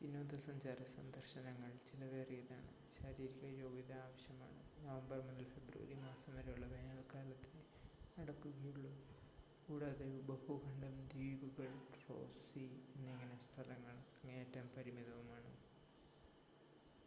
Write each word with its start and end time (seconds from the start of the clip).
വിനോദസഞ്ചാര 0.00 0.80
സന്ദർശനങ്ങൾ 0.90 1.70
ചിലവേറിയതാണ്, 1.86 2.66
ശാരീരിക 2.96 3.44
യോഗ്യത 3.58 3.92
ആവശ്യമാണ്, 4.00 4.58
നവംബർ 4.78 5.20
മുതൽ 5.28 5.46
ഫെബ്രുവരി 5.52 5.96
മാസം 6.02 6.36
വരെയുള്ള 6.36 6.66
വേനൽക്കാലത്തേ 6.74 7.62
നടക്കുകയുള്ളു 8.16 8.92
കൂടാതെ 9.64 10.08
ഉപഭൂഖണ്ഡം 10.20 10.94
ദ്വീപുകൾ 11.12 11.72
റോസ് 12.02 12.44
സീ 12.44 12.66
എന്നിങ്ങനെ 12.94 13.38
സ്ഥലങ്ങൾ 13.48 13.96
അങ്ങേയറ്റം 14.14 14.68
പരിമിതവുമാണ് 14.76 15.52